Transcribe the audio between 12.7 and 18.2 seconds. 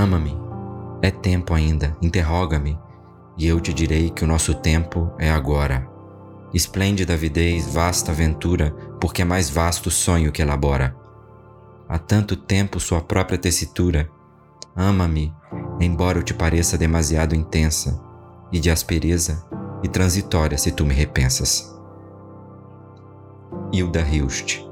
sua própria tessitura. Ama-me, embora eu te pareça demasiado intensa,